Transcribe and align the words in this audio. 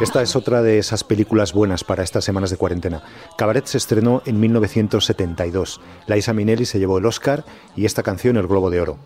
Esta 0.00 0.20
es 0.22 0.34
otra 0.34 0.60
de 0.60 0.78
esas 0.78 1.04
películas 1.04 1.52
buenas 1.52 1.84
para 1.84 2.02
estas 2.02 2.24
semanas 2.24 2.50
de 2.50 2.56
cuarentena. 2.56 3.04
Cabaret 3.38 3.64
se 3.66 3.78
estrenó 3.78 4.22
en 4.26 4.40
1972. 4.40 5.80
Laisa 6.08 6.32
Minnelli 6.32 6.66
se 6.66 6.80
llevó 6.80 6.98
el 6.98 7.06
Oscar 7.06 7.44
y 7.76 7.84
esta 7.84 8.02
canción 8.02 8.36
el 8.36 8.48
Globo 8.48 8.70
de 8.70 8.80
Oro. 8.80 8.98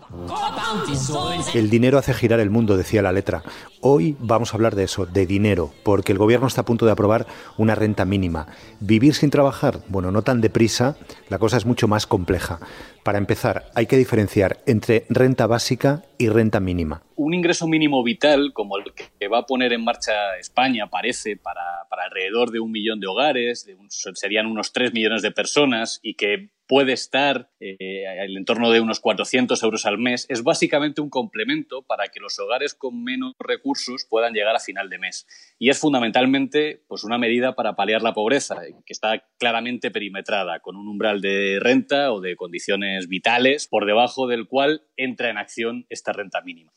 El 1.53 1.69
dinero 1.69 1.99
hace 1.99 2.13
girar 2.13 2.39
el 2.39 2.49
mundo, 2.49 2.75
decía 2.75 3.03
la 3.03 3.11
letra. 3.11 3.43
Hoy 3.81 4.17
vamos 4.19 4.53
a 4.53 4.57
hablar 4.57 4.75
de 4.75 4.83
eso, 4.83 5.05
de 5.05 5.25
dinero, 5.25 5.71
porque 5.83 6.11
el 6.11 6.17
gobierno 6.17 6.47
está 6.47 6.61
a 6.61 6.65
punto 6.65 6.85
de 6.85 6.91
aprobar 6.91 7.27
una 7.57 7.75
renta 7.75 8.05
mínima. 8.05 8.47
¿Vivir 8.79 9.13
sin 9.13 9.29
trabajar? 9.29 9.81
Bueno, 9.89 10.11
no 10.11 10.23
tan 10.23 10.41
deprisa, 10.41 10.97
la 11.29 11.39
cosa 11.39 11.57
es 11.57 11.65
mucho 11.65 11.87
más 11.87 12.07
compleja. 12.07 12.59
Para 13.03 13.17
empezar, 13.17 13.71
hay 13.73 13.87
que 13.87 13.97
diferenciar 13.97 14.61
entre 14.67 15.05
renta 15.09 15.47
básica 15.47 16.03
y 16.19 16.29
renta 16.31 16.59
mínima. 16.59 17.03
Un 17.15 17.33
ingreso 17.33 17.67
mínimo 17.67 18.03
vital, 18.03 18.51
como 18.53 18.77
el 18.77 18.85
que 18.93 19.27
va 19.27 19.39
a 19.39 19.45
poner 19.45 19.73
en 19.73 19.83
marcha 19.83 20.37
España, 20.39 20.87
parece, 20.87 21.37
para, 21.37 21.61
alrededor 21.89 22.51
de 22.51 22.59
un 22.59 22.71
millón 22.71 22.99
de 22.99 23.07
hogares, 23.07 23.67
serían 24.13 24.47
unos 24.47 24.73
tres 24.73 24.93
millones 24.93 25.21
de 25.21 25.31
personas, 25.31 25.99
y 26.01 26.15
que 26.15 26.49
puede 26.71 26.93
estar 26.93 27.49
eh, 27.59 27.75
en 27.79 28.19
el 28.19 28.37
entorno 28.37 28.71
de 28.71 28.79
unos 28.79 29.01
400 29.01 29.61
euros 29.61 29.85
al 29.85 29.97
mes, 29.97 30.25
es 30.29 30.41
básicamente 30.41 31.01
un 31.01 31.09
complemento 31.09 31.81
para 31.81 32.07
que 32.07 32.21
los 32.21 32.39
hogares 32.39 32.75
con 32.75 33.03
menos 33.03 33.33
recursos 33.39 34.07
puedan 34.09 34.33
llegar 34.33 34.55
a 34.55 34.59
final 34.61 34.89
de 34.89 34.97
mes. 34.97 35.27
Y 35.59 35.69
es 35.69 35.77
fundamentalmente 35.77 36.81
pues, 36.87 37.03
una 37.03 37.17
medida 37.17 37.55
para 37.55 37.75
paliar 37.75 38.03
la 38.03 38.13
pobreza, 38.13 38.61
que 38.85 38.93
está 38.93 39.21
claramente 39.37 39.91
perimetrada, 39.91 40.61
con 40.61 40.77
un 40.77 40.87
umbral 40.87 41.19
de 41.19 41.59
renta 41.59 42.13
o 42.13 42.21
de 42.21 42.37
condiciones 42.37 43.09
vitales 43.09 43.67
por 43.67 43.85
debajo 43.85 44.27
del 44.27 44.47
cual 44.47 44.83
entra 44.95 45.29
en 45.29 45.39
acción 45.39 45.85
esta 45.89 46.13
renta 46.13 46.39
mínima 46.39 46.71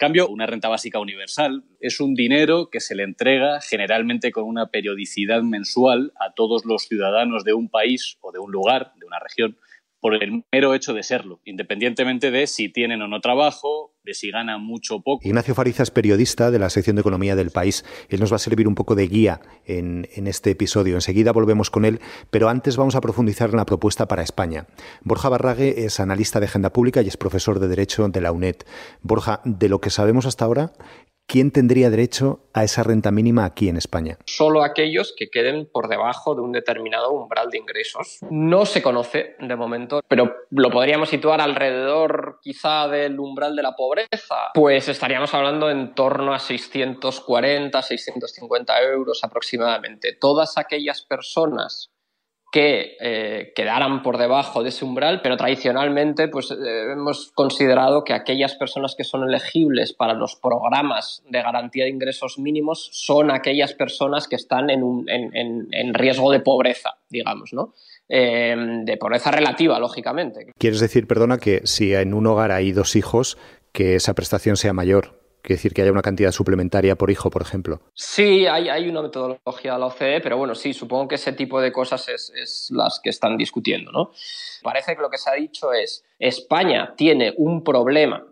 cambio, 0.00 0.28
una 0.28 0.46
renta 0.46 0.68
básica 0.68 0.98
universal 0.98 1.62
es 1.78 2.00
un 2.00 2.14
dinero 2.14 2.70
que 2.70 2.80
se 2.80 2.94
le 2.94 3.02
entrega 3.02 3.60
generalmente 3.60 4.32
con 4.32 4.44
una 4.44 4.70
periodicidad 4.70 5.42
mensual 5.42 6.12
a 6.18 6.32
todos 6.32 6.64
los 6.64 6.88
ciudadanos 6.88 7.44
de 7.44 7.52
un 7.52 7.68
país 7.68 8.16
o 8.22 8.32
de 8.32 8.38
un 8.38 8.50
lugar, 8.50 8.94
de 8.98 9.04
una 9.04 9.18
región, 9.18 9.58
por 10.00 10.14
el 10.14 10.44
mero 10.50 10.74
hecho 10.74 10.94
de 10.94 11.02
serlo, 11.02 11.40
independientemente 11.44 12.30
de 12.30 12.46
si 12.46 12.68
tienen 12.68 13.02
o 13.02 13.08
no 13.08 13.20
trabajo, 13.20 13.92
de 14.02 14.14
si 14.14 14.30
ganan 14.30 14.62
mucho 14.62 14.96
o 14.96 15.02
poco. 15.02 15.26
Ignacio 15.26 15.54
Fariza 15.54 15.82
es 15.82 15.90
periodista 15.90 16.50
de 16.50 16.58
la 16.58 16.70
sección 16.70 16.96
de 16.96 17.00
Economía 17.00 17.36
del 17.36 17.50
país. 17.50 17.84
Él 18.08 18.20
nos 18.20 18.32
va 18.32 18.36
a 18.36 18.40
servir 18.40 18.66
un 18.66 18.74
poco 18.74 18.94
de 18.94 19.06
guía 19.06 19.40
en, 19.66 20.08
en, 20.14 20.26
este 20.26 20.50
episodio. 20.50 20.94
Enseguida 20.94 21.32
volvemos 21.32 21.70
con 21.70 21.84
él, 21.84 22.00
pero 22.30 22.48
antes 22.48 22.76
vamos 22.76 22.94
a 22.94 23.00
profundizar 23.00 23.50
en 23.50 23.56
la 23.56 23.66
propuesta 23.66 24.08
para 24.08 24.22
España. 24.22 24.66
Borja 25.02 25.28
Barrague 25.28 25.84
es 25.84 26.00
analista 26.00 26.40
de 26.40 26.46
agenda 26.46 26.72
pública 26.72 27.02
y 27.02 27.08
es 27.08 27.16
profesor 27.16 27.60
de 27.60 27.68
Derecho 27.68 28.08
de 28.08 28.20
la 28.20 28.32
UNED. 28.32 28.56
Borja, 29.02 29.42
de 29.44 29.68
lo 29.68 29.80
que 29.80 29.90
sabemos 29.90 30.26
hasta 30.26 30.46
ahora, 30.46 30.72
¿quién 31.30 31.52
tendría 31.52 31.90
derecho 31.90 32.40
a 32.52 32.64
esa 32.64 32.82
renta 32.82 33.12
mínima 33.12 33.44
aquí 33.44 33.68
en 33.68 33.76
España? 33.76 34.18
Solo 34.26 34.64
aquellos 34.64 35.14
que 35.16 35.30
queden 35.30 35.70
por 35.72 35.86
debajo 35.86 36.34
de 36.34 36.40
un 36.40 36.50
determinado 36.50 37.12
umbral 37.12 37.50
de 37.50 37.58
ingresos. 37.58 38.18
No 38.30 38.66
se 38.66 38.82
conoce 38.82 39.36
de 39.38 39.54
momento, 39.54 40.00
pero 40.08 40.34
lo 40.50 40.70
podríamos 40.70 41.08
situar 41.08 41.40
alrededor 41.40 42.40
quizá 42.42 42.88
del 42.88 43.20
umbral 43.20 43.54
de 43.54 43.62
la 43.62 43.76
pobreza. 43.76 44.50
Pues 44.54 44.88
estaríamos 44.88 45.32
hablando 45.32 45.70
en 45.70 45.94
torno 45.94 46.34
a 46.34 46.40
640, 46.40 47.80
650 47.80 48.82
euros 48.82 49.22
aproximadamente. 49.22 50.16
Todas 50.20 50.58
aquellas 50.58 51.02
personas 51.02 51.92
que 52.50 52.96
eh, 53.00 53.52
quedaran 53.54 54.02
por 54.02 54.18
debajo 54.18 54.62
de 54.62 54.70
ese 54.70 54.84
umbral, 54.84 55.20
pero 55.22 55.36
tradicionalmente 55.36 56.26
pues, 56.26 56.50
eh, 56.50 56.92
hemos 56.92 57.30
considerado 57.32 58.02
que 58.02 58.12
aquellas 58.12 58.56
personas 58.56 58.96
que 58.96 59.04
son 59.04 59.22
elegibles 59.22 59.92
para 59.92 60.14
los 60.14 60.34
programas 60.34 61.22
de 61.28 61.42
garantía 61.42 61.84
de 61.84 61.90
ingresos 61.90 62.38
mínimos 62.38 62.88
son 62.92 63.30
aquellas 63.30 63.72
personas 63.74 64.26
que 64.26 64.34
están 64.34 64.68
en, 64.68 64.82
en, 65.08 65.94
riesgo 65.94 66.32
de 66.32 66.40
pobreza, 66.40 66.98
digamos, 67.08 67.52
¿no? 67.52 67.74
Eh, 68.08 68.56
de 68.84 68.96
pobreza 68.96 69.30
relativa, 69.30 69.78
lógicamente. 69.78 70.46
¿Quieres 70.58 70.80
decir, 70.80 71.06
perdona, 71.06 71.38
que 71.38 71.60
si 71.64 71.94
en 71.94 72.14
un 72.14 72.26
hogar 72.26 72.50
hay 72.50 72.72
dos 72.72 72.96
hijos, 72.96 73.38
que 73.72 73.94
esa 73.94 74.14
prestación 74.14 74.56
sea 74.56 74.72
mayor? 74.72 75.19
Quiere 75.42 75.56
decir 75.56 75.72
que 75.72 75.82
haya 75.82 75.92
una 75.92 76.02
cantidad 76.02 76.32
suplementaria 76.32 76.96
por 76.96 77.10
hijo, 77.10 77.30
por 77.30 77.42
ejemplo. 77.42 77.80
Sí, 77.94 78.46
hay, 78.46 78.88
una 78.88 79.02
metodología 79.02 79.74
de 79.74 79.78
la 79.78 79.86
OCDE, 79.86 80.20
pero 80.20 80.36
bueno, 80.36 80.54
sí, 80.54 80.72
supongo 80.72 81.08
que 81.08 81.14
ese 81.14 81.32
tipo 81.32 81.60
de 81.60 81.72
cosas 81.72 82.08
es, 82.08 82.32
es, 82.34 82.68
las 82.70 83.00
que 83.02 83.10
están 83.10 83.36
discutiendo, 83.36 83.90
¿no? 83.90 84.10
Parece 84.62 84.94
que 84.94 85.02
lo 85.02 85.10
que 85.10 85.18
se 85.18 85.30
ha 85.30 85.34
dicho 85.34 85.72
es, 85.72 86.04
España 86.18 86.94
tiene 86.96 87.32
un 87.36 87.64
problema 87.64 88.24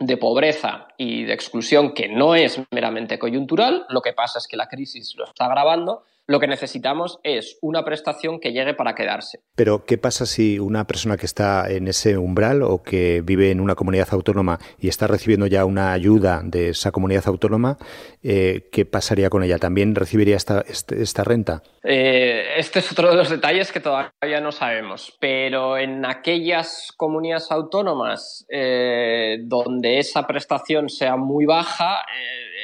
de 0.00 0.16
pobreza 0.16 0.88
y 0.96 1.24
de 1.24 1.34
exclusión 1.34 1.92
que 1.92 2.08
no 2.08 2.34
es 2.34 2.60
meramente 2.70 3.18
coyuntural, 3.18 3.86
lo 3.90 4.00
que 4.00 4.12
pasa 4.12 4.38
es 4.38 4.48
que 4.48 4.56
la 4.56 4.66
crisis 4.66 5.14
lo 5.16 5.24
está 5.24 5.44
agravando 5.44 6.04
lo 6.30 6.38
que 6.38 6.46
necesitamos 6.46 7.18
es 7.24 7.58
una 7.60 7.84
prestación 7.84 8.38
que 8.38 8.52
llegue 8.52 8.72
para 8.72 8.94
quedarse. 8.94 9.40
Pero, 9.56 9.84
¿qué 9.84 9.98
pasa 9.98 10.26
si 10.26 10.60
una 10.60 10.86
persona 10.86 11.16
que 11.16 11.26
está 11.26 11.68
en 11.68 11.88
ese 11.88 12.16
umbral 12.18 12.62
o 12.62 12.84
que 12.84 13.20
vive 13.20 13.50
en 13.50 13.60
una 13.60 13.74
comunidad 13.74 14.06
autónoma 14.12 14.60
y 14.78 14.86
está 14.86 15.08
recibiendo 15.08 15.48
ya 15.48 15.64
una 15.64 15.92
ayuda 15.92 16.42
de 16.44 16.68
esa 16.68 16.92
comunidad 16.92 17.24
autónoma, 17.26 17.78
eh, 18.22 18.68
qué 18.70 18.86
pasaría 18.86 19.28
con 19.28 19.42
ella? 19.42 19.58
¿También 19.58 19.96
recibiría 19.96 20.36
esta, 20.36 20.60
este, 20.60 21.02
esta 21.02 21.24
renta? 21.24 21.64
Eh, 21.82 22.52
este 22.58 22.78
es 22.78 22.92
otro 22.92 23.10
de 23.10 23.16
los 23.16 23.28
detalles 23.28 23.72
que 23.72 23.80
todavía 23.80 24.40
no 24.40 24.52
sabemos, 24.52 25.16
pero 25.18 25.78
en 25.78 26.06
aquellas 26.06 26.92
comunidades 26.96 27.50
autónomas 27.50 28.46
eh, 28.48 29.38
donde 29.42 29.98
esa 29.98 30.28
prestación 30.28 30.90
sea 30.90 31.16
muy 31.16 31.44
baja, 31.44 32.04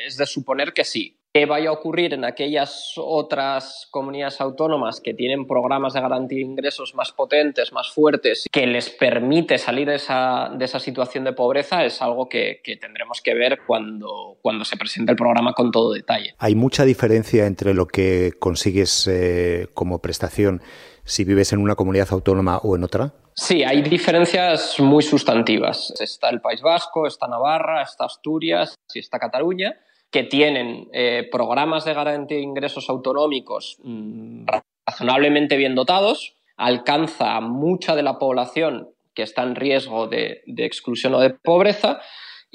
es 0.07 0.17
de 0.17 0.27
suponer 0.27 0.73
que 0.73 0.85
sí, 0.85 1.16
¿Qué 1.37 1.45
vaya 1.45 1.69
a 1.69 1.73
ocurrir 1.73 2.15
en 2.15 2.25
aquellas 2.25 2.95
otras 2.97 3.89
comunidades 3.91 4.41
autónomas 4.41 5.03
que 5.03 5.13
tienen 5.13 5.47
programas 5.47 5.93
de 5.93 6.01
garantía 6.01 6.39
de 6.39 6.45
ingresos 6.47 6.95
más 6.95 7.13
potentes, 7.13 7.75
más 7.75 7.91
fuertes, 7.91 8.47
que 8.51 8.67
les 8.67 8.89
permite 8.89 9.59
salir 9.59 9.87
de 9.87 9.97
esa, 9.97 10.51
de 10.57 10.65
esa 10.65 10.81
situación 10.81 11.25
de 11.25 11.35
pobreza, 11.35 11.85
es 11.85 12.01
algo 12.01 12.27
que, 12.27 12.63
tendremos 12.81 13.21
que 13.21 13.35
ver 13.35 13.59
cuando, 13.67 14.39
cuando 14.41 14.65
se 14.65 14.79
presente 14.79 15.13
el 15.13 15.19
programa 15.19 15.53
con 15.53 15.71
todo 15.71 15.93
detalle. 15.93 16.35
¿Hay 16.39 16.55
mucha 16.55 16.87
diferencia 16.87 17.45
entre 17.45 17.75
lo 17.75 17.85
que 17.87 18.33
consigues 18.39 19.07
eh, 19.07 19.69
como 19.75 20.01
prestación 20.01 20.63
si 21.05 21.25
vives 21.25 21.53
en 21.53 21.59
una 21.59 21.75
comunidad 21.75 22.09
autónoma 22.13 22.57
o 22.63 22.77
en 22.77 22.85
otra? 22.85 23.13
Sí, 23.35 23.63
hay 23.63 23.83
diferencias 23.83 24.81
muy 24.81 25.03
sustantivas. 25.03 25.93
Está 26.01 26.31
el 26.31 26.41
País 26.41 26.63
Vasco, 26.63 27.07
está 27.07 27.29
Navarra, 27.29 27.83
está 27.83 28.07
Asturias 28.07 28.75
y 28.95 29.01
está 29.01 29.19
Cataluña 29.19 29.77
que 30.11 30.23
tienen 30.25 30.89
eh, 30.93 31.29
programas 31.31 31.85
de 31.85 31.95
garantía 31.95 32.39
de 32.39 32.43
ingresos 32.43 32.89
autonómicos 32.89 33.79
mm, 33.83 34.47
razonablemente 34.87 35.57
bien 35.57 35.75
dotados, 35.75 36.37
alcanza 36.57 37.37
a 37.37 37.41
mucha 37.41 37.95
de 37.95 38.03
la 38.03 38.19
población 38.19 38.91
que 39.15 39.23
está 39.23 39.43
en 39.43 39.57
riesgo 39.57 40.07
de, 40.07 40.43
de 40.47 40.65
exclusión 40.65 41.15
o 41.15 41.21
de 41.21 41.31
pobreza 41.31 42.01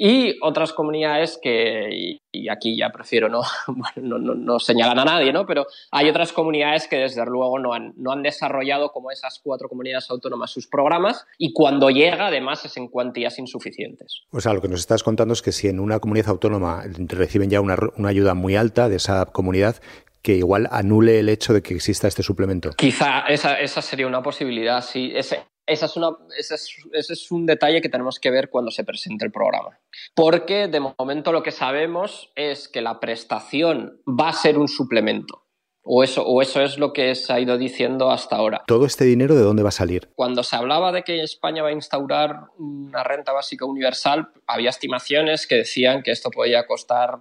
y 0.03 0.35
otras 0.41 0.73
comunidades 0.73 1.37
que, 1.39 2.17
y 2.31 2.49
aquí 2.49 2.75
ya 2.75 2.89
prefiero 2.89 3.29
no, 3.29 3.43
bueno, 3.67 4.17
no, 4.17 4.33
no, 4.33 4.59
señalar 4.59 4.97
a 4.97 5.05
nadie, 5.05 5.31
¿no? 5.31 5.45
pero 5.45 5.67
hay 5.91 6.09
otras 6.09 6.33
comunidades 6.33 6.87
que 6.87 6.95
desde 6.95 7.23
luego 7.23 7.59
no 7.59 7.71
han, 7.71 7.93
no 7.97 8.11
han 8.11 8.23
desarrollado 8.23 8.91
como 8.91 9.11
esas 9.11 9.39
cuatro 9.43 9.69
comunidades 9.69 10.09
autónomas 10.09 10.49
sus 10.49 10.65
programas 10.65 11.27
y 11.37 11.53
cuando 11.53 11.91
llega 11.91 12.27
además 12.27 12.65
es 12.65 12.77
en 12.77 12.87
cuantías 12.87 13.37
insuficientes. 13.37 14.23
O 14.31 14.41
sea, 14.41 14.53
lo 14.53 14.61
que 14.63 14.69
nos 14.69 14.79
estás 14.79 15.03
contando 15.03 15.35
es 15.35 15.43
que 15.43 15.51
si 15.51 15.67
en 15.67 15.79
una 15.79 15.99
comunidad 15.99 16.29
autónoma 16.29 16.83
reciben 16.97 17.51
ya 17.51 17.61
una, 17.61 17.77
una 17.95 18.09
ayuda 18.09 18.33
muy 18.33 18.55
alta 18.55 18.89
de 18.89 18.95
esa 18.95 19.27
comunidad, 19.27 19.75
que 20.23 20.35
igual 20.35 20.67
anule 20.71 21.19
el 21.19 21.29
hecho 21.29 21.53
de 21.53 21.61
que 21.61 21.75
exista 21.75 22.07
este 22.07 22.23
suplemento. 22.23 22.71
Quizá 22.71 23.21
esa, 23.27 23.59
esa 23.59 23.83
sería 23.83 24.07
una 24.07 24.23
posibilidad, 24.23 24.81
sí. 24.83 25.11
Ese, 25.13 25.43
esa 25.71 25.85
es 25.85 25.95
una, 25.95 26.09
ese, 26.37 26.55
es, 26.55 27.31
un 27.31 27.45
detalle 27.45 27.81
que 27.81 27.89
tenemos 27.89 28.19
que 28.19 28.29
ver 28.29 28.49
cuando 28.49 28.71
se 28.71 28.83
presente 28.83 29.25
el 29.25 29.31
programa. 29.31 29.79
Porque 30.13 30.67
de 30.67 30.79
momento 30.79 31.31
lo 31.31 31.43
que 31.43 31.51
sabemos 31.51 32.31
es 32.35 32.67
que 32.67 32.81
la 32.81 32.99
prestación 32.99 34.01
va 34.07 34.29
a 34.29 34.33
ser 34.33 34.57
un 34.57 34.67
suplemento. 34.67 35.45
O 35.83 36.03
eso, 36.03 36.23
o 36.23 36.43
eso 36.43 36.61
es 36.61 36.77
lo 36.77 36.93
que 36.93 37.15
se 37.15 37.33
ha 37.33 37.39
ido 37.39 37.57
diciendo 37.57 38.11
hasta 38.11 38.35
ahora. 38.35 38.63
¿Todo 38.67 38.85
este 38.85 39.03
dinero 39.03 39.33
de 39.33 39.41
dónde 39.41 39.63
va 39.63 39.69
a 39.69 39.71
salir? 39.71 40.09
Cuando 40.13 40.43
se 40.43 40.55
hablaba 40.55 40.91
de 40.91 41.01
que 41.01 41.23
España 41.23 41.63
va 41.63 41.69
a 41.69 41.73
instaurar 41.73 42.49
una 42.59 43.03
renta 43.03 43.31
básica 43.31 43.65
universal, 43.65 44.29
había 44.45 44.69
estimaciones 44.69 45.47
que 45.47 45.55
decían 45.55 46.03
que 46.03 46.11
esto 46.11 46.29
podía 46.29 46.67
costar 46.67 47.17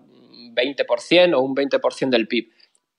20% 0.55 1.35
o 1.35 1.41
un 1.41 1.55
20% 1.55 2.11
del 2.11 2.29
PIB. 2.29 2.51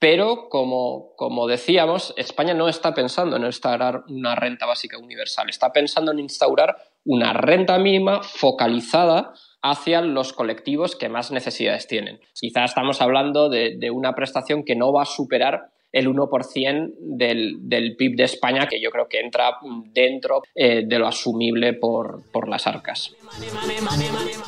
Pero, 0.02 0.48
como, 0.48 1.14
como, 1.14 1.46
decíamos, 1.46 2.12
España 2.16 2.54
no 2.54 2.68
está 2.68 2.92
pensando 2.92 3.36
en 3.36 3.44
instaurar 3.44 4.02
una 4.08 4.34
renta 4.34 4.66
básica 4.66 4.98
universal, 4.98 5.48
está 5.48 5.72
pensando 5.72 6.10
en 6.10 6.18
instaurar 6.18 6.76
una 7.04 7.32
renta 7.32 7.78
mínima 7.78 8.20
focalizada 8.24 9.32
hacia 9.62 10.00
los 10.00 10.32
colectivos 10.32 10.96
que 10.96 11.08
más 11.08 11.30
necesidades 11.30 11.86
tienen. 11.86 12.18
Quizá 12.34 12.64
estamos 12.64 13.00
hablando 13.00 13.48
de, 13.48 13.78
una 13.92 14.12
prestación 14.16 14.64
que 14.64 14.74
no 14.74 14.92
va 14.92 15.02
a 15.02 15.06
superar 15.06 15.70
el 15.92 16.08
1% 16.08 16.94
del, 16.98 17.68
del, 17.68 17.94
PIB 17.94 18.16
de 18.16 18.24
España, 18.24 18.66
que 18.66 18.80
yo 18.80 18.90
creo 18.90 19.06
que 19.08 19.20
entra 19.20 19.58
dentro 19.92 20.42
eh, 20.56 20.82
de 20.84 20.98
lo 20.98 21.06
asumible 21.06 21.74
por, 21.74 22.28
por 22.32 22.48
las 22.48 22.66
arcas. 22.66 23.14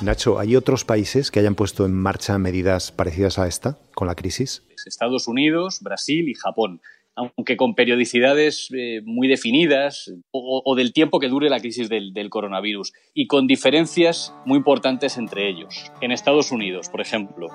Nacho, 0.02 0.40
¿hay 0.40 0.56
otros 0.56 0.84
países 0.84 1.30
que 1.30 1.38
hayan 1.38 1.54
puesto 1.54 1.86
en 1.86 1.94
marcha 1.94 2.38
medidas 2.38 2.90
parecidas 2.90 3.38
a 3.38 3.46
esta 3.46 3.78
con 3.94 4.08
la 4.08 4.16
crisis? 4.16 4.64
Estados 4.86 5.28
Unidos, 5.28 5.80
Brasil 5.80 6.28
y 6.28 6.34
Japón 6.34 6.80
aunque 7.16 7.56
con 7.56 7.74
periodicidades 7.74 8.68
eh, 8.76 9.00
muy 9.04 9.28
definidas 9.28 10.12
o, 10.30 10.74
del 10.76 10.92
tiempo 10.92 11.20
que 11.20 11.28
dure 11.28 11.48
la 11.48 11.60
crisis 11.60 11.88
del, 11.88 12.12
coronavirus 12.30 12.92
y 13.12 13.26
con 13.26 13.46
diferencias 13.46 14.34
muy 14.44 14.58
importantes 14.58 15.16
entre 15.18 15.48
ellos. 15.48 15.92
En 16.00 16.10
Estados 16.10 16.50
Unidos, 16.50 16.88
por 16.88 17.00
ejemplo. 17.00 17.48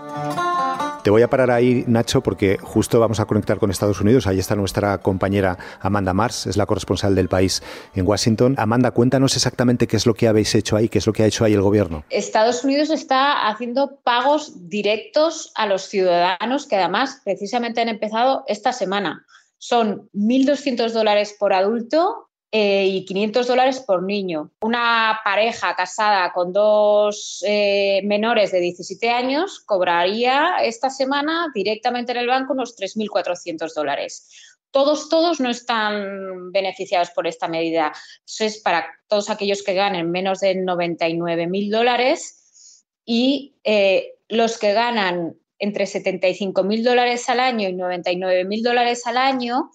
Te 1.04 1.10
voy 1.10 1.22
a 1.22 1.30
parar 1.30 1.52
ahí, 1.52 1.84
Nacho, 1.88 2.22
porque 2.22 2.58
justo 2.62 3.00
vamos 3.00 3.20
a 3.20 3.26
conectar 3.26 3.58
con 3.58 3.72
Estados 3.72 4.00
Unidos. 4.00 4.28
Ahí 4.28 4.40
está 4.40 4.56
nuestra 4.56 5.00
compañera 5.00 5.58
Amanda 5.82 6.14
Mars, 6.14 6.48
es 6.48 6.56
la 6.56 6.66
corresponsal 6.66 7.16
del 7.16 7.28
país 7.28 7.62
en 7.96 8.08
Washington. 8.08 8.56
Amanda, 8.58 8.92
cuéntanos 8.92 9.36
exactamente 9.36 9.88
qué 9.88 9.98
es 9.98 10.06
lo 10.06 10.14
que 10.14 10.28
habéis 10.28 10.54
hecho 10.56 10.76
ahí, 10.76 10.88
qué 10.88 11.00
es 11.00 11.08
lo 11.08 11.14
que 11.14 11.24
ha 11.24 11.28
hecho 11.28 11.44
ahí 11.44 11.54
el 11.54 11.62
gobierno. 11.62 12.04
Estados 12.10 12.64
Unidos 12.64 12.90
está 12.90 13.48
haciendo 13.48 14.00
pagos 14.04 14.70
directos 14.70 15.52
a 15.56 15.66
los 15.66 15.84
ciudadanos 15.84 16.68
que 16.68 16.76
además 16.76 17.22
precisamente 17.24 17.82
han 17.82 17.90
empezado 17.90 18.44
esta 18.48 18.72
semana 18.72 19.26
son 19.60 20.10
1.200 20.14 20.92
dólares 20.92 21.36
por 21.38 21.54
adulto 21.54 22.30
eh, 22.52 22.88
y 22.88 23.06
500 23.06 23.46
dólares 23.46 23.80
por 23.86 24.02
niño. 24.02 24.52
Una 24.62 25.20
pareja 25.24 25.76
casada 25.76 26.34
con 26.34 26.52
dos 26.52 27.44
eh, 27.46 28.02
menores 28.06 28.52
de 28.52 28.60
17 28.60 29.08
años 29.12 29.60
cobraría 29.60 30.56
esta 30.64 30.90
semana 30.90 31.52
directamente 31.54 32.12
en 32.12 32.18
el 32.18 32.28
banco 32.28 32.54
unos 32.54 32.76
3.400 32.76 33.72
dólares. 33.76 34.28
Todos, 34.72 35.10
todos 35.10 35.40
no 35.40 35.50
están 35.50 36.52
beneficiados 36.52 37.12
por 37.12 37.28
esta 37.28 37.48
medida. 37.48 37.92
Eso 38.26 38.46
es 38.46 38.60
para 38.60 38.88
todos 39.08 39.30
aquellos 39.30 39.62
que 39.62 39.74
ganen 39.76 40.10
menos 40.10 40.40
de 40.40 40.56
99.000 40.56 41.72
dólares 41.72 42.86
y 43.06 43.58
eh, 43.64 44.16
los 44.28 44.58
que 44.58 44.74
ganan 44.74 45.36
entre 45.60 45.86
75 45.86 46.64
mil 46.64 46.84
dólares 46.84 47.30
al 47.30 47.40
año 47.40 47.70
y 47.70 47.74
99 47.74 48.46
mil 48.46 48.64
dólares 48.64 49.06
al 49.06 49.18
año, 49.18 49.70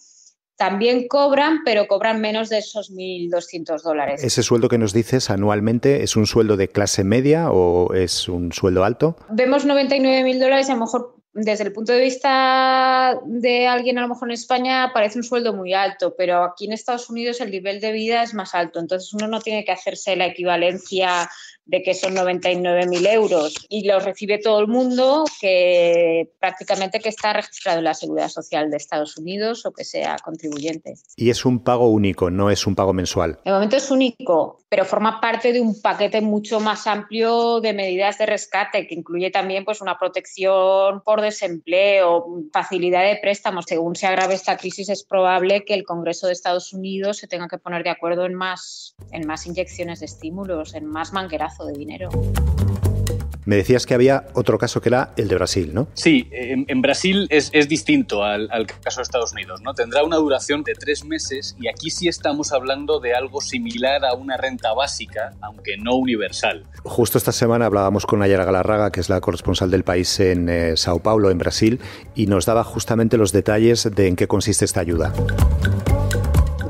también 0.57 1.09
cobran, 1.09 1.61
pero 1.65 1.87
cobran 1.89 2.21
menos 2.21 2.49
de 2.49 2.59
esos 2.59 2.93
1.200 2.93 3.83
dólares. 3.83 4.23
¿Ese 4.23 4.43
sueldo 4.43 4.69
que 4.69 4.79
nos 4.79 4.93
dices 4.93 5.31
anualmente 5.31 6.03
es 6.03 6.17
un 6.17 6.27
sueldo 6.27 6.57
de 6.57 6.69
clase 6.69 7.05
media 7.05 7.51
o 7.51 7.93
es 7.95 8.29
un 8.29 8.53
sueldo 8.53 8.85
alto? 8.85 9.17
Vemos 9.31 9.65
99 9.65 10.23
mil 10.23 10.39
dólares, 10.39 10.71
a 10.71 10.75
lo 10.75 10.81
mejor 10.81 11.15
desde 11.35 11.65
el 11.65 11.73
punto 11.73 11.93
de 11.93 12.01
vista 12.01 13.19
de 13.27 13.67
alguien 13.67 13.99
a 13.99 14.03
lo 14.03 14.09
mejor 14.09 14.29
en 14.29 14.35
España 14.35 14.93
parece 14.95 15.19
un 15.19 15.25
sueldo 15.25 15.53
muy 15.53 15.75
alto, 15.75 16.15
pero 16.17 16.45
aquí 16.45 16.67
en 16.67 16.73
Estados 16.73 17.11
Unidos 17.11 17.41
el 17.41 17.51
nivel 17.51 17.81
de 17.81 17.91
vida 17.91 18.23
es 18.23 18.35
más 18.35 18.55
alto, 18.55 18.79
entonces 18.79 19.13
uno 19.13 19.27
no 19.27 19.41
tiene 19.41 19.65
que 19.65 19.73
hacerse 19.73 20.15
la 20.15 20.27
equivalencia 20.27 21.29
de 21.67 21.83
que 21.83 21.95
son 21.95 22.15
99.000 22.15 23.09
euros 23.13 23.55
y 23.69 23.87
los 23.87 24.05
recibe 24.05 24.39
todo 24.39 24.61
el 24.61 24.69
mundo 24.69 25.25
que 25.41 26.31
prácticamente 26.39 27.01
que 27.01 27.09
está 27.09 27.33
registrado 27.33 27.79
en 27.79 27.85
la 27.85 27.95
Seguridad 27.95 28.29
Social 28.29 28.71
de 28.71 28.77
Estados 28.77 29.17
Unidos 29.17 29.65
o 29.67 29.73
que 29.73 29.85
sea 29.85 30.17
contribuyente. 30.23 30.95
Y 31.17 31.31
es 31.31 31.45
un 31.45 31.63
pago 31.63 31.89
único, 31.89 32.31
no 32.31 32.51
es 32.51 32.67
un 32.67 32.75
pago 32.75 32.93
mensual. 32.93 33.41
De 33.45 33.53
momento 33.53 33.77
es 33.77 33.91
único, 33.91 34.61
pero 34.69 34.85
forma 34.85 35.21
parte 35.21 35.53
de 35.53 35.61
un 35.61 35.81
paquete 35.81 36.21
mucho 36.21 36.61
más 36.61 36.87
amplio 36.87 37.61
de 37.61 37.73
medidas 37.73 38.19
de 38.19 38.27
rescate 38.27 38.87
que 38.87 38.95
incluye 38.95 39.31
también 39.31 39.65
pues 39.65 39.81
una 39.81 39.99
protección 39.99 41.03
por 41.03 41.21
desempleo, 41.21 42.27
facilidad 42.53 43.05
de 43.05 43.17
préstamos. 43.17 43.65
Según 43.67 43.97
se 43.97 44.07
agrave 44.07 44.35
esta 44.35 44.57
crisis 44.57 44.89
es 44.89 45.05
probable 45.05 45.65
que 45.65 45.75
el 45.75 45.85
Congreso 45.85 46.27
de 46.27 46.35
Estados 46.35 46.73
Unidos 46.73 47.19
se 47.19 47.27
tenga 47.27 47.49
que 47.49 47.59
poner 47.59 47.83
de 47.85 47.91
acuerdo 47.91 48.27
en 48.27 48.35
más 48.35 48.95
en 49.13 49.27
más 49.27 49.47
inyecciones 49.47 50.01
de 50.01 50.07
estímulos, 50.07 50.75
en 50.75 50.87
más 50.87 51.13
manguerazos 51.55 51.67
de 51.67 51.79
dinero. 51.79 52.11
Me 53.47 53.57
decías 53.57 53.85
que 53.85 53.93
había 53.93 54.29
otro 54.33 54.57
caso 54.57 54.81
que 54.81 54.89
era 54.89 55.13
el 55.17 55.29
de 55.29 55.35
Brasil, 55.35 55.75
¿no? 55.75 55.89
Sí, 55.93 56.31
en, 56.33 56.81
Brasil 56.81 57.27
es, 57.29 57.51
distinto 57.69 58.25
al, 58.25 58.49
caso 58.83 59.01
de 59.01 59.03
Estados 59.03 59.33
Unidos, 59.33 59.61
¿no? 59.61 59.75
Tendrá 59.75 60.03
una 60.03 60.17
duración 60.17 60.63
de 60.63 60.73
tres 60.73 61.05
meses 61.05 61.55
y 61.61 61.69
aquí 61.69 61.91
sí 61.91 62.09
estamos 62.09 62.53
hablando 62.53 63.01
de 63.01 63.15
algo 63.15 63.43
similar 63.43 64.07
a 64.07 64.15
una 64.15 64.39
renta 64.39 64.73
básica, 64.73 65.35
aunque 65.43 65.77
no 65.77 65.95
universal. 65.95 66.65
Justo 66.85 67.19
esta 67.19 67.33
semana 67.33 67.67
hablábamos 67.67 68.07
con 68.07 68.21
Nayara 68.21 68.47
Galarraga, 68.47 68.91
que 68.91 69.01
es 69.01 69.11
la 69.11 69.21
corresponsal 69.21 69.71
del 69.71 69.85
país 69.85 70.21
en 70.21 70.49
eh, 70.49 70.77
Sao 70.79 71.01
Paulo, 71.01 71.31
en 71.31 71.37
Brasil, 71.37 71.81
y 72.15 72.27
nos 72.27 72.47
daba 72.47 72.65
justamente 72.65 73.19
los 73.19 73.33
detalles 73.33 73.91
de 73.95 74.09
en 74.09 74.17
qué 74.17 74.27
consiste 74.27 74.65
esta 74.65 74.81
ayuda 74.81 75.13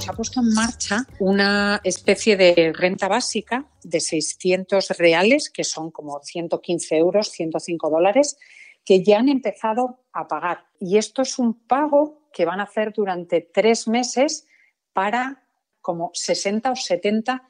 ha 0.08 0.12
puesto 0.12 0.40
en 0.40 0.52
marcha 0.52 1.06
una 1.18 1.80
especie 1.84 2.36
de 2.36 2.72
renta 2.74 3.08
básica 3.08 3.66
de 3.82 4.00
600 4.00 4.90
reales, 4.98 5.50
que 5.50 5.64
son 5.64 5.90
como 5.90 6.20
115 6.22 6.96
euros, 6.96 7.28
105 7.30 7.90
dólares, 7.90 8.36
que 8.84 9.02
ya 9.02 9.18
han 9.18 9.28
empezado 9.28 10.04
a 10.12 10.28
pagar. 10.28 10.66
Y 10.78 10.98
esto 10.98 11.22
es 11.22 11.38
un 11.38 11.66
pago 11.66 12.28
que 12.32 12.44
van 12.44 12.60
a 12.60 12.64
hacer 12.64 12.92
durante 12.92 13.40
tres 13.40 13.88
meses 13.88 14.46
para 14.92 15.44
como 15.80 16.10
60 16.12 16.72
o 16.72 16.76
70 16.76 17.48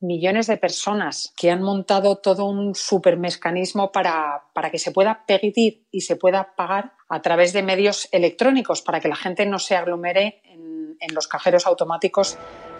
millones 0.00 0.46
de 0.46 0.58
personas 0.58 1.32
que 1.36 1.50
han 1.50 1.62
montado 1.62 2.16
todo 2.18 2.44
un 2.44 2.74
supermecanismo 2.74 3.90
para, 3.92 4.44
para 4.52 4.70
que 4.70 4.78
se 4.78 4.92
pueda 4.92 5.24
pedir 5.26 5.86
y 5.90 6.02
se 6.02 6.16
pueda 6.16 6.54
pagar 6.54 6.92
a 7.08 7.22
través 7.22 7.52
de 7.52 7.62
medios 7.62 8.08
electrónicos, 8.12 8.82
para 8.82 9.00
que 9.00 9.08
la 9.08 9.16
gente 9.16 9.46
no 9.46 9.58
se 9.58 9.76
aglomere 9.76 10.42
en 10.44 10.65
en, 11.00 11.14
los 11.14 11.28
cajeros 11.28 11.66
automáticos 11.66 12.36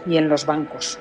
y 0.07 0.17
en 0.17 0.29
los 0.29 0.47
bancos. 0.47 0.99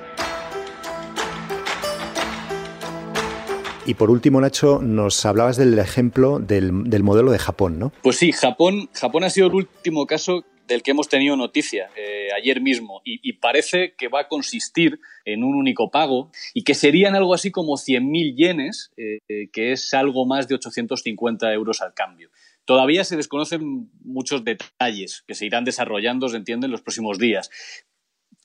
Y 3.86 3.94
por 3.94 4.10
último, 4.10 4.40
Nacho, 4.40 4.80
nos 4.82 5.24
hablabas 5.24 5.56
del 5.56 5.78
ejemplo 5.78 6.40
del, 6.40 6.72
modelo 6.72 7.30
de 7.30 7.38
Japón, 7.38 7.78
¿no? 7.78 7.92
Pues 8.02 8.16
sí, 8.16 8.32
Japón, 8.32 8.90
Japón 8.92 9.22
ha 9.22 9.30
sido 9.30 9.46
el 9.46 9.54
último 9.54 10.06
caso 10.06 10.44
del 10.66 10.82
que 10.82 10.90
hemos 10.90 11.08
tenido 11.08 11.36
noticia 11.36 11.90
eh, 11.96 12.28
ayer 12.36 12.60
mismo 12.60 13.00
y, 13.04 13.32
parece 13.34 13.94
que 13.96 14.08
va 14.08 14.22
a 14.22 14.28
consistir 14.28 14.98
en 15.24 15.44
un 15.44 15.54
único 15.54 15.90
pago 15.90 16.30
y 16.54 16.64
que 16.64 16.74
serían 16.74 17.14
algo 17.14 17.34
así 17.34 17.52
como 17.52 17.74
100.000 17.74 18.34
yenes, 18.34 18.90
eh, 18.96 19.20
que 19.52 19.70
es 19.70 19.94
algo 19.94 20.26
más 20.26 20.48
de 20.48 20.56
850 20.56 21.52
euros 21.52 21.80
al 21.80 21.94
cambio. 21.94 22.30
Todavía 22.66 23.04
se 23.04 23.16
desconocen 23.16 23.90
muchos 24.02 24.44
detalles 24.44 25.22
que 25.26 25.34
se 25.34 25.46
irán 25.46 25.64
desarrollando, 25.64 26.28
se 26.28 26.36
entiende, 26.36 26.66
en 26.66 26.72
los 26.72 26.82
próximos 26.82 27.18
días. 27.18 27.48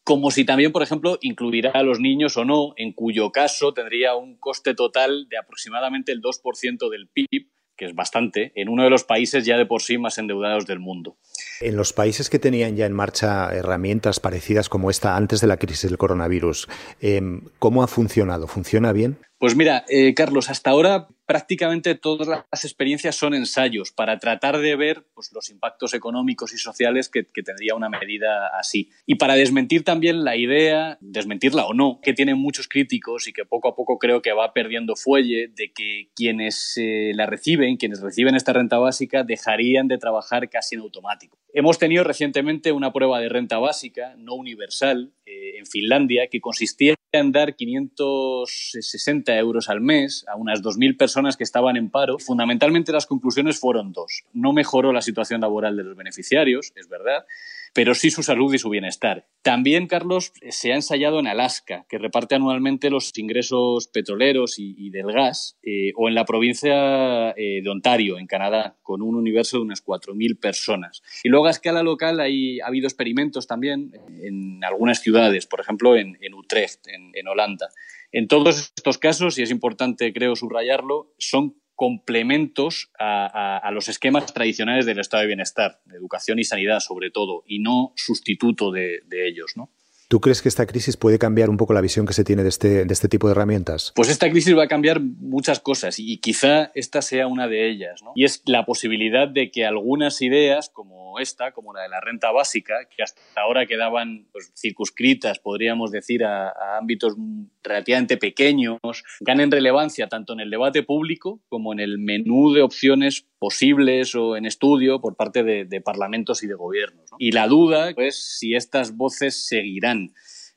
Como 0.04 0.30
si 0.30 0.46
también, 0.46 0.72
por 0.72 0.84
ejemplo, 0.84 1.18
incluirá 1.22 1.72
a 1.72 1.84
los 1.84 2.00
niños 2.00 2.38
o 2.38 2.46
no, 2.46 2.74
en 2.78 2.94
cuyo 2.94 3.32
caso 3.32 3.74
tendría 3.74 4.16
un 4.16 4.38
coste 4.38 4.76
total 4.76 5.28
de 5.28 5.38
aproximadamente 5.38 6.12
el 6.12 6.22
2% 6.22 6.90
del 6.90 7.10
PIB, 7.10 7.50
que 7.76 7.86
es 7.86 7.96
bastante, 7.96 8.52
en 8.56 8.70
uno 8.70 8.84
de 8.84 8.92
los 8.92 9.04
países 9.04 9.44
ya 9.44 9.58
de 9.58 9.66
por 9.66 9.82
sí 9.82 9.98
más 9.98 10.20
endeudados 10.20 10.68
del 10.68 10.80
mundo. 10.80 11.18
En 11.60 11.76
los 11.76 11.94
países 11.94 12.30
que 12.30 12.38
tenían 12.38 12.76
ya 12.76 12.86
en 12.86 12.94
marcha 12.94 13.52
herramientas 13.52 14.20
parecidas 14.20 14.70
como 14.70 14.92
esta 14.92 15.16
antes 15.16 15.42
de 15.42 15.48
la 15.48 15.58
crisis 15.58 15.90
del 15.90 15.98
coronavirus, 15.98 16.68
em, 17.00 17.42
¿cómo 17.58 17.82
ha 17.82 17.88
funcionado? 17.88 18.46
¿Funciona 18.46 18.94
bien? 18.94 19.18
Pues 19.42 19.56
mira, 19.56 19.86
eh, 19.90 20.14
Carlos, 20.14 20.52
hasta 20.52 20.70
ahora 20.70 21.08
prácticamente 21.26 21.96
todas 21.96 22.28
las 22.28 22.66
experiencias 22.66 23.16
son 23.16 23.34
ensayos 23.34 23.92
para 23.92 24.20
tratar 24.20 24.60
de 24.60 24.76
ver 24.76 25.06
pues, 25.16 25.32
los 25.34 25.50
impactos 25.50 25.96
económicos 25.96 26.54
y 26.54 26.58
sociales 26.58 27.10
que, 27.10 27.24
tendría 27.24 27.74
una 27.74 27.90
medida 27.90 28.52
así. 28.60 28.92
Y 29.08 29.16
para 29.16 29.34
desmentir 29.34 29.84
también 29.84 30.24
la 30.24 30.36
idea, 30.36 31.00
desmentirla 31.02 31.66
o 31.66 31.74
no, 31.74 32.02
que 32.04 32.14
tienen 32.14 32.38
muchos 32.38 32.68
críticos 32.68 33.28
y 33.28 33.34
que 33.34 33.46
poco 33.46 33.70
a 33.70 33.76
poco 33.76 33.98
creo 33.98 34.22
que 34.22 34.32
va 34.32 34.54
perdiendo 34.54 34.96
fuelle 34.96 35.48
de 35.48 35.72
que 35.74 36.12
quienes 36.16 36.74
eh, 36.76 37.14
la 37.16 37.26
reciben, 37.26 37.78
quienes 37.78 38.02
reciben 38.02 38.36
esta 38.36 38.54
renta 38.54 38.78
básica, 38.78 39.24
dejarían 39.24 39.88
de 39.88 39.98
trabajar 39.98 40.50
casi 40.50 40.76
en 40.76 40.82
automático. 40.82 41.40
Hemos 41.54 41.80
tenido 41.80 42.04
recientemente 42.04 42.72
una 42.72 42.94
prueba 42.94 43.20
de 43.20 43.30
renta 43.30 43.58
básica 43.58 44.14
no 44.18 44.36
universal 44.36 45.14
en 45.62 45.68
Finlandia 45.68 46.28
que 46.30 46.42
consistía 46.42 46.96
en 47.12 47.32
dar 47.32 47.56
560 47.56 49.38
euros 49.38 49.70
al 49.70 49.82
mes 49.82 50.26
a 50.28 50.36
unas 50.36 50.62
2.000 50.62 50.98
personas 50.98 51.38
que 51.38 51.44
estaban 51.44 51.78
en 51.78 51.90
paro. 51.90 52.20
Fundamentalmente 52.20 52.92
las 52.92 53.06
conclusiones 53.06 53.60
fueron 53.60 53.94
dos. 53.94 54.24
No 54.34 54.54
mejoró 54.54 54.92
la 54.92 55.02
situación 55.02 55.42
laboral 55.42 55.78
de 55.78 55.84
los 55.84 55.96
beneficiarios, 55.96 56.72
es 56.76 56.88
verdad, 56.88 57.26
pero 57.74 57.96
sí 57.96 58.12
su 58.12 58.24
salud 58.24 58.54
y 58.54 58.60
su 58.60 58.70
bienestar. 58.70 59.28
También, 59.42 59.88
Carlos, 59.88 60.34
se 60.50 60.72
ha 60.72 60.76
ensayado 60.76 61.20
en 61.20 61.28
Alaska, 61.28 61.86
que 61.90 61.98
reparte 61.98 62.36
anualmente 62.36 62.90
los 62.90 63.18
ingresos 63.18 63.88
petroleros 63.88 64.56
y, 64.58 64.90
del 64.90 65.12
gas, 65.12 65.58
eh, 65.64 65.92
o 65.96 66.08
en 66.10 66.16
la 66.16 66.26
provincia 66.26 67.32
eh, 67.32 67.62
de 67.64 67.70
Ontario, 67.70 68.20
en 68.20 68.28
Canadá, 68.28 68.78
con 68.84 69.02
un 69.02 69.16
universo 69.16 69.58
de 69.58 69.64
unas 69.64 69.84
4.000 69.84 70.40
personas. 70.40 71.02
Y 71.24 71.30
luego 71.30 71.48
a 71.48 71.52
escala 71.52 71.82
local 71.82 72.20
hay, 72.20 72.60
ha 72.60 72.68
habido 72.68 72.88
experimentos 72.88 73.48
también 73.48 73.92
en 74.22 74.64
algunas 74.64 75.00
ciudades, 75.00 75.48
por 75.48 75.62
ejemplo 75.62 75.96
en, 75.96 76.18
Utrecht, 76.34 76.88
en 76.88 77.28
Holanda. 77.28 77.70
En 78.12 78.28
todos 78.28 78.74
estos 78.76 78.98
casos, 78.98 79.40
y 79.40 79.44
es 79.44 79.52
importante 79.52 80.12
creo 80.12 80.36
subrayarlo, 80.36 81.14
son 81.18 81.61
complementos 81.82 82.92
a, 83.00 83.68
los 83.74 83.90
esquemas 83.90 84.32
tradicionales 84.32 84.86
del 84.86 85.00
estado 85.00 85.22
de 85.22 85.28
bienestar, 85.28 85.82
de 85.86 85.98
educación 85.98 86.38
y 86.38 86.44
sanidad 86.44 86.80
sobre 86.80 87.10
todo, 87.10 87.44
y 87.48 87.58
no 87.58 87.92
sustituto 87.96 88.72
de, 88.72 89.02
de 89.08 89.28
ellos. 89.28 89.54
¿no? 89.56 89.72
¿Tú 90.12 90.22
crees 90.22 90.44
que 90.44 90.50
esta 90.50 90.68
crisis 90.68 90.96
puede 90.96 91.18
cambiar 91.18 91.50
un 91.50 91.58
poco 91.58 91.74
la 91.74 91.82
visión 91.82 92.06
que 92.06 92.14
se 92.14 92.24
tiene 92.24 92.44
de 92.44 92.50
este, 92.50 92.86
de 92.86 92.94
este 92.94 93.08
tipo 93.08 93.28
de 93.28 93.32
herramientas? 93.32 93.94
Pues 93.96 94.10
esta 94.10 94.30
crisis 94.30 94.56
va 94.56 94.66
a 94.66 94.68
cambiar 94.68 95.00
muchas 95.00 95.60
cosas 95.60 95.98
y 95.98 96.18
quizá 96.18 96.70
esta 96.76 97.02
sea 97.02 97.26
una 97.26 97.48
de 97.48 97.68
ellas. 97.68 98.04
¿no? 98.04 98.12
Y 98.14 98.26
es 98.26 98.44
la 98.46 98.64
posibilidad 98.64 99.28
de 99.28 99.50
que 99.50 99.66
algunas 99.66 100.22
ideas, 100.22 100.70
como 100.70 101.18
esta, 101.18 101.52
como 101.52 101.74
la 101.74 101.82
de 101.82 101.90
la 101.90 102.00
renta 102.00 102.30
básica, 102.30 102.76
que 102.96 103.02
hasta 103.02 103.22
ahora 103.38 103.66
quedaban 103.66 104.28
pues, 104.32 104.52
circunscritas, 104.56 105.40
podríamos 105.40 105.92
decir, 105.92 106.26
a, 106.26 106.50
a 106.50 106.78
ámbitos 106.78 107.16
relativamente 107.64 108.18
pequeños, 108.18 108.80
ganen 109.20 109.52
relevancia 109.52 110.08
tanto 110.08 110.34
en 110.34 110.40
el 110.40 110.50
debate 110.50 110.84
público 110.84 111.42
como 111.48 111.74
en 111.74 111.80
el 111.80 111.98
menú 111.98 112.54
de 112.54 112.62
opciones 112.62 113.28
posibles 113.40 114.16
o 114.16 114.36
en 114.38 114.46
estudio 114.46 115.02
por 115.02 115.16
parte 115.16 115.44
de, 115.44 115.82
parlamentos 115.82 116.44
y 116.44 116.48
de 116.48 116.54
gobiernos. 116.54 117.10
Y 117.18 117.32
la 117.32 117.48
duda 117.48 117.90
es 117.90 117.96
pues, 117.96 118.38
si 118.40 118.56
estas 118.56 118.96
voces 118.96 119.48
seguirán 119.48 120.14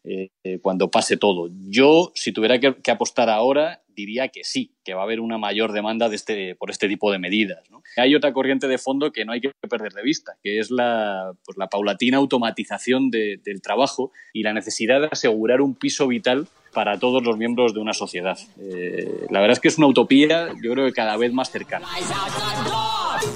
eh, 0.07 0.29
cuando 0.61 0.91
pase 0.91 1.17
todo. 1.17 1.49
Yo, 1.71 2.13
si 2.15 2.31
tuviera 2.33 2.61
que, 2.61 2.91
apostar 2.91 3.31
ahora, 3.31 3.83
diría 3.89 4.29
que 4.29 4.45
sí, 4.45 4.75
que 4.85 4.93
va 4.93 5.01
a 5.01 5.05
haber 5.05 5.19
una 5.19 5.39
mayor 5.39 5.73
demanda 5.73 6.11
de 6.11 6.17
este, 6.17 6.55
por 6.57 6.71
este 6.71 6.89
tipo 6.89 7.11
de 7.11 7.19
medidas. 7.19 7.65
Hay 7.97 8.15
otra 8.15 8.35
corriente 8.35 8.69
de 8.69 8.77
fondo 8.77 9.13
que 9.13 9.25
no 9.25 9.33
hay 9.33 9.41
que 9.41 9.51
perder 9.67 9.95
de 9.95 10.03
vista, 10.03 10.37
que 10.43 10.59
es 10.59 10.71
la, 10.71 11.33
pues, 11.47 11.57
la 11.57 11.69
paulatina 11.69 12.19
automatización 12.19 13.11
del 13.11 13.63
trabajo 13.63 14.13
y 14.35 14.43
la 14.43 14.53
necesidad 14.53 15.01
de 15.01 15.09
asegurar 15.11 15.63
un 15.63 15.75
piso 15.75 16.07
vital 16.07 16.49
para 16.75 16.99
todos 16.99 17.23
los 17.23 17.39
miembros 17.39 17.73
de 17.73 17.81
una 17.81 17.95
sociedad. 17.95 18.39
Eh, 18.61 19.27
la 19.31 19.41
verdad 19.41 19.55
es 19.55 19.61
que 19.61 19.69
es 19.69 19.79
una 19.79 19.87
utopía, 19.87 20.49
yo 20.63 20.73
creo 20.73 20.85
que 20.87 20.93
cada 20.93 21.17
vez 21.17 21.33
más 21.33 21.51
cercana. 21.51 21.87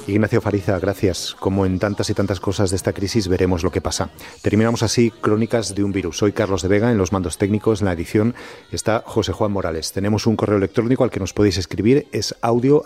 Ignacio 0.06 0.40
Fariza, 0.40 0.78
gracias. 0.78 1.34
Como 1.38 1.64
en 1.64 1.78
tantas 1.78 2.10
y 2.10 2.14
tantas 2.14 2.40
cosas 2.40 2.70
de 2.70 2.76
esta 2.76 2.92
crisis, 2.92 3.28
veremos 3.28 3.62
lo 3.62 3.70
que 3.70 3.80
pasa. 3.80 4.10
Terminamos 4.42 4.82
así 4.82 5.10
Crónicas 5.10 5.74
de 5.74 5.84
un 5.84 5.92
virus. 5.92 6.18
Soy 6.18 6.32
Carlos 6.32 6.62
de 6.62 6.68
Vega, 6.68 6.90
en 6.90 6.98
los 6.98 7.12
mandos 7.12 7.38
técnicos, 7.38 7.80
en 7.80 7.86
la 7.86 7.92
edición 7.92 8.34
está 8.72 9.02
José 9.06 9.32
Juan 9.32 9.52
Morales. 9.52 9.92
Tenemos 9.92 10.26
un 10.26 10.36
correo 10.36 10.58
electrónico 10.58 11.04
al 11.04 11.10
que 11.10 11.20
nos 11.20 11.32
podéis 11.32 11.56
escribir, 11.56 12.08
es 12.12 12.34
audio. 12.42 12.82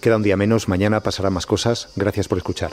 Queda 0.00 0.16
un 0.16 0.22
día 0.22 0.36
menos, 0.36 0.68
mañana 0.68 1.00
pasarán 1.00 1.34
más 1.34 1.46
cosas. 1.46 1.92
Gracias 1.96 2.28
por 2.28 2.38
escuchar. 2.38 2.70